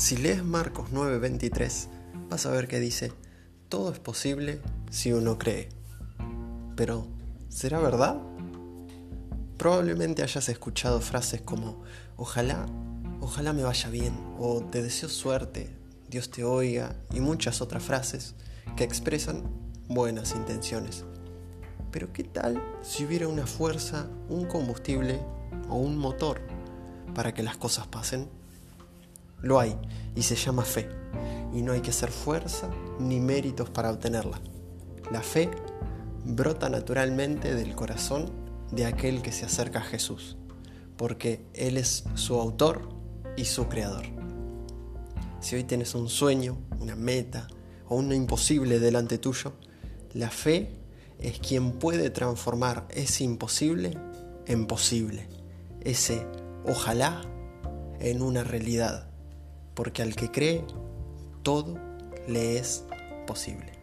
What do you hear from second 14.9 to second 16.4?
suerte, Dios